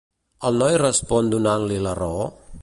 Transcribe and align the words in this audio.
El 0.49 0.55
noi 0.61 0.77
respon 0.83 1.31
donant-li 1.35 1.79
la 1.89 1.95
raó? 2.01 2.27